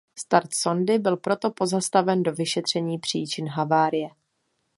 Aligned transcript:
Start 0.15 0.53
sondy 0.53 0.99
byl 0.99 1.17
proto 1.17 1.51
pozastaven 1.51 2.23
do 2.23 2.33
vyšetření 2.33 2.99
příčin 2.99 3.47
havárie. 3.47 4.09